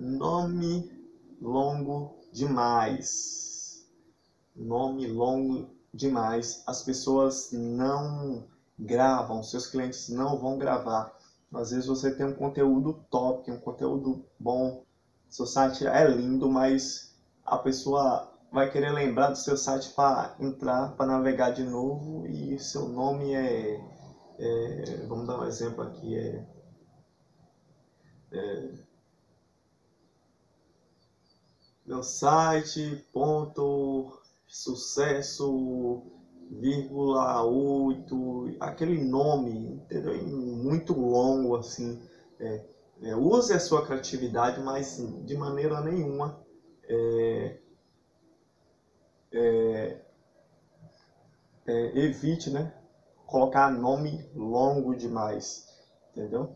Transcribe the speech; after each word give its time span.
Nome 0.00 0.90
longo 1.42 2.16
demais. 2.32 3.86
Nome 4.56 5.06
longo 5.06 5.68
demais. 5.92 6.62
As 6.66 6.82
pessoas 6.82 7.50
não 7.52 8.48
gravam, 8.78 9.42
seus 9.42 9.66
clientes 9.66 10.08
não 10.08 10.38
vão 10.38 10.56
gravar. 10.56 11.14
Às 11.52 11.72
vezes 11.72 11.86
você 11.86 12.10
tem 12.10 12.24
um 12.24 12.34
conteúdo 12.34 13.04
top, 13.10 13.50
um 13.50 13.60
conteúdo 13.60 14.24
bom, 14.38 14.82
seu 15.28 15.44
site 15.44 15.86
é 15.86 16.08
lindo, 16.08 16.48
mas 16.48 17.14
a 17.44 17.58
pessoa 17.58 18.32
vai 18.50 18.70
querer 18.70 18.92
lembrar 18.92 19.28
do 19.28 19.36
seu 19.36 19.56
site 19.58 19.90
para 19.90 20.34
entrar, 20.40 20.96
para 20.96 21.04
navegar 21.04 21.50
de 21.50 21.62
novo 21.62 22.26
e 22.26 22.58
seu 22.58 22.88
nome 22.88 23.34
é, 23.34 23.78
é, 24.38 25.06
vamos 25.06 25.26
dar 25.26 25.40
um 25.40 25.44
exemplo 25.44 25.82
aqui, 25.82 26.16
é, 26.16 26.46
é 28.32 28.89
meu 31.90 32.04
site, 32.04 33.04
ponto, 33.12 34.16
sucesso, 34.46 36.00
vírgula 36.48 37.42
8, 37.42 38.56
aquele 38.60 38.96
nome, 38.96 39.74
entendeu? 39.74 40.14
Muito 40.24 40.92
longo 40.92 41.56
assim. 41.56 42.00
É, 42.38 42.64
é, 43.02 43.16
use 43.16 43.52
a 43.52 43.58
sua 43.58 43.84
criatividade, 43.84 44.60
mas 44.60 44.98
de 45.26 45.34
maneira 45.34 45.80
nenhuma 45.80 46.38
é, 46.84 47.56
é, 49.32 50.00
é 51.66 51.98
evite, 51.98 52.50
né? 52.50 52.72
Colocar 53.26 53.68
nome 53.68 54.30
longo 54.32 54.94
demais, 54.94 55.66
entendeu? 56.12 56.54